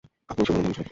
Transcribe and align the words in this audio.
আপনি 0.31 0.43
শুনিয়ে 0.47 0.63
দিয়েন 0.63 0.75
সবাইকে! 0.77 0.89